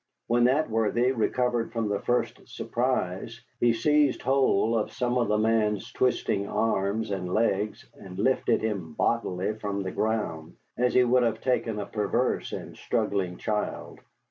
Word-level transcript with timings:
When 0.25 0.45
that 0.45 0.67
worthy 0.67 1.11
recovered 1.11 1.71
from 1.71 1.91
his 1.91 2.01
first 2.05 2.47
surprise 2.47 3.39
he 3.59 3.71
seized 3.71 4.23
hold 4.23 4.77
of 4.79 4.91
some 4.91 5.15
of 5.19 5.27
the 5.27 5.37
man's 5.37 5.93
twisting 5.93 6.47
arms 6.47 7.11
and 7.11 7.31
legs 7.31 7.85
and 7.93 8.17
lifted 8.17 8.61
him 8.63 8.93
bodily 8.93 9.53
from 9.59 9.83
the 9.83 9.91
ground, 9.91 10.55
as 10.75 10.95
he 10.95 11.03
would 11.03 11.21
have 11.21 11.39
taken 11.41 11.79
a 11.79 11.85
perverse 11.85 12.51
and 12.51 12.75
struggling 12.77 13.37
child. 13.37 13.99